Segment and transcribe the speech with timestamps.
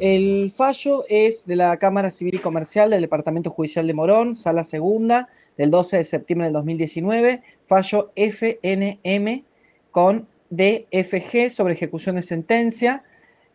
[0.00, 4.64] El fallo es de la Cámara Civil y Comercial del Departamento Judicial de Morón, sala
[4.64, 5.28] segunda,
[5.58, 9.44] del 12 de septiembre del 2019, fallo FNM
[9.90, 13.04] con DFG sobre ejecución de sentencia.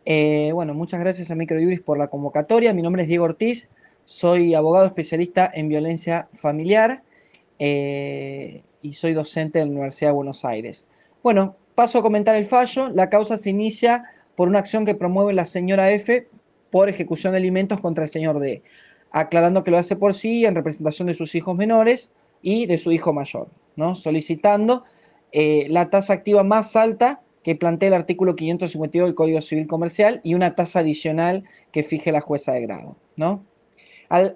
[0.04, 2.72] Eh, bueno, muchas gracias a Microjuris por la convocatoria.
[2.72, 3.68] Mi nombre es Diego Ortiz,
[4.04, 7.02] soy abogado especialista en violencia familiar
[7.58, 10.86] eh, y soy docente de la Universidad de Buenos Aires.
[11.24, 12.88] Bueno, paso a comentar el fallo.
[12.90, 14.04] La causa se inicia
[14.36, 16.28] por una acción que promueve la señora F
[16.70, 18.62] por ejecución de alimentos contra el señor D,
[19.10, 22.10] aclarando que lo hace por sí en representación de sus hijos menores
[22.42, 23.94] y de su hijo mayor, ¿no?
[23.94, 24.84] solicitando
[25.32, 30.20] eh, la tasa activa más alta que plantea el artículo 552 del Código Civil Comercial
[30.22, 32.96] y una tasa adicional que fije la jueza de grado.
[33.16, 33.44] ¿no?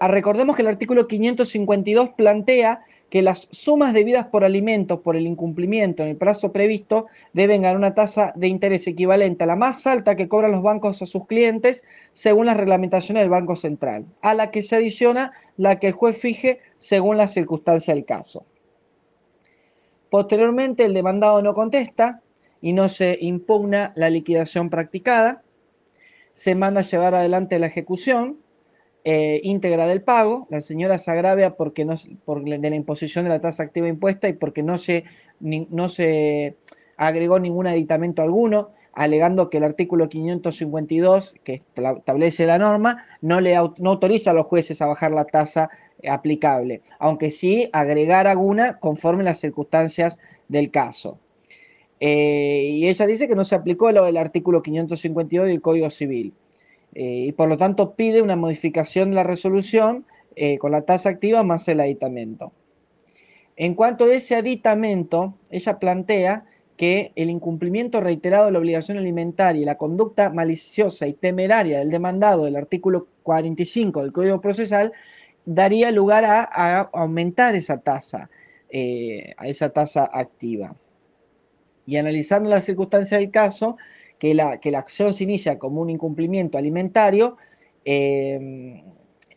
[0.00, 6.02] recordemos que el artículo 552 plantea que las sumas debidas por alimentos por el incumplimiento
[6.02, 10.14] en el plazo previsto deben ganar una tasa de interés equivalente a la más alta
[10.14, 14.50] que cobran los bancos a sus clientes según las reglamentaciones del Banco Central, a la
[14.52, 18.46] que se adiciona la que el juez fije según la circunstancia del caso.
[20.08, 22.22] Posteriormente, el demandado no contesta
[22.60, 25.42] y no se impugna la liquidación practicada,
[26.32, 28.38] se manda a llevar adelante la ejecución
[29.04, 30.46] eh, íntegra del pago.
[30.50, 34.28] La señora se agravia porque no, por, de la imposición de la tasa activa impuesta
[34.28, 35.04] y porque no se,
[35.40, 36.56] no se
[36.96, 43.54] agregó ningún aditamento alguno, alegando que el artículo 552, que establece la norma, no, le,
[43.54, 45.70] no autoriza a los jueces a bajar la tasa
[46.08, 51.18] aplicable, aunque sí agregar alguna conforme las circunstancias del caso.
[52.00, 56.32] Eh, y ella dice que no se aplicó lo del artículo 552 del Código Civil.
[56.94, 61.08] Eh, y por lo tanto pide una modificación de la resolución eh, con la tasa
[61.08, 62.52] activa más el aditamento.
[63.56, 69.60] En cuanto a ese aditamento, ella plantea que el incumplimiento reiterado de la obligación alimentaria
[69.60, 74.92] y la conducta maliciosa y temeraria del demandado del artículo 45 del Código Procesal
[75.44, 78.30] daría lugar a, aumentar esa tasa,
[78.70, 80.74] eh, a esa tasa activa.
[81.84, 83.76] Y analizando las circunstancias del caso,
[84.20, 87.38] que la, que la acción se inicia como un incumplimiento alimentario,
[87.84, 88.84] em,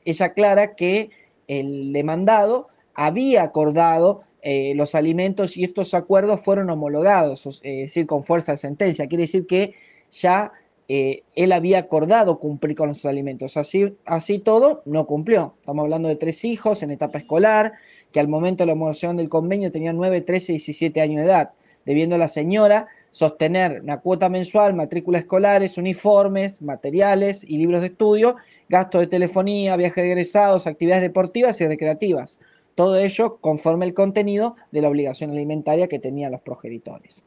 [0.06, 1.10] ella aclara que
[1.48, 8.24] el demandado había acordado eh, los alimentos y estos acuerdos fueron homologados, es decir, con
[8.24, 9.08] fuerza de sentencia.
[9.08, 9.74] Quiere decir que
[10.12, 10.52] ya
[10.90, 13.56] eh, él había acordado cumplir con los alimentos.
[13.56, 15.56] Así, así todo, no cumplió.
[15.62, 17.72] Estamos hablando de tres hijos en etapa escolar,
[18.12, 21.32] que al momento de la homologación del convenio tenían 9, 13 y 17 años de
[21.32, 21.52] edad,
[21.86, 28.38] debiendo la señora sostener una cuota mensual, matrículas escolares, uniformes, materiales y libros de estudio,
[28.70, 32.40] gastos de telefonía, viajes de egresados, actividades deportivas y recreativas.
[32.74, 37.22] Todo ello conforme el contenido de la obligación alimentaria que tenían los progenitores.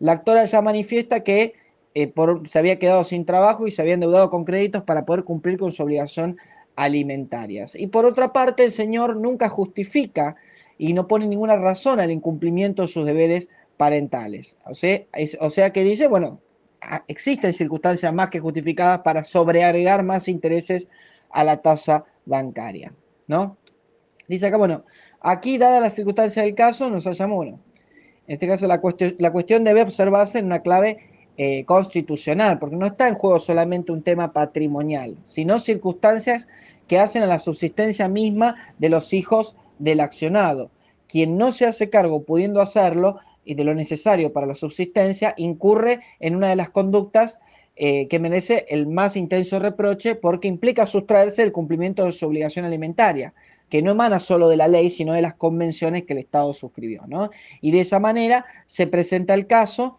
[0.00, 1.54] La actora ya manifiesta que
[1.94, 2.12] eh,
[2.48, 5.70] se había quedado sin trabajo y se había endeudado con créditos para poder cumplir con
[5.70, 6.36] su obligación
[6.74, 7.66] alimentaria.
[7.74, 10.34] Y por otra parte, el señor nunca justifica
[10.78, 13.48] y no pone ninguna razón al incumplimiento de sus deberes
[13.82, 14.56] parentales.
[14.64, 15.02] O sea,
[15.40, 16.38] o sea que dice, bueno,
[17.08, 20.86] existen circunstancias más que justificadas para sobreagregar más intereses
[21.30, 22.94] a la tasa bancaria,
[23.26, 23.56] ¿no?
[24.28, 24.84] Dice acá, bueno,
[25.20, 27.58] aquí dada la circunstancia del caso, nos hallamos, bueno,
[28.28, 30.98] en este caso la, cuestión, la cuestión debe observarse en una clave
[31.36, 36.46] eh, constitucional, porque no está en juego solamente un tema patrimonial, sino circunstancias
[36.86, 40.70] que hacen a la subsistencia misma de los hijos del accionado.
[41.08, 46.00] Quien no se hace cargo pudiendo hacerlo, y de lo necesario para la subsistencia, incurre
[46.20, 47.38] en una de las conductas
[47.74, 52.66] eh, que merece el más intenso reproche porque implica sustraerse del cumplimiento de su obligación
[52.66, 53.32] alimentaria,
[53.70, 57.04] que no emana solo de la ley, sino de las convenciones que el Estado suscribió.
[57.06, 57.30] ¿no?
[57.62, 59.96] Y de esa manera se presenta el caso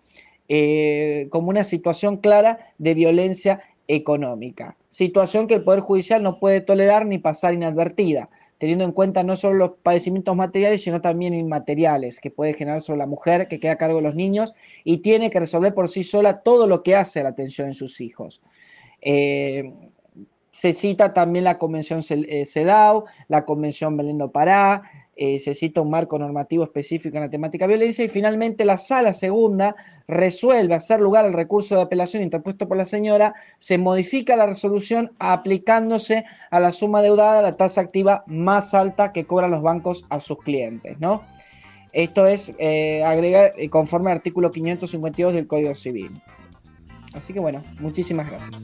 [0.49, 6.61] eh, como una situación clara de violencia económica, situación que el Poder Judicial no puede
[6.61, 8.29] tolerar ni pasar inadvertida
[8.63, 12.99] teniendo en cuenta no solo los padecimientos materiales, sino también inmateriales que puede generar sobre
[12.99, 14.55] la mujer que queda a cargo de los niños
[14.85, 17.99] y tiene que resolver por sí sola todo lo que hace la atención en sus
[17.99, 18.41] hijos.
[19.01, 19.69] Eh,
[20.53, 24.83] se cita también la Convención CEDAW, la Convención Belén Pará,
[25.15, 29.13] eh, se cita un marco normativo específico en la temática violencia y finalmente la sala
[29.13, 29.75] segunda
[30.07, 35.11] resuelve hacer lugar al recurso de apelación interpuesto por la señora, se modifica la resolución
[35.19, 40.19] aplicándose a la suma deudada la tasa activa más alta que cobran los bancos a
[40.19, 41.21] sus clientes, ¿no?
[41.91, 46.19] Esto es eh, agregar eh, conforme al artículo 552 del Código Civil.
[47.13, 48.63] Así que bueno, muchísimas gracias.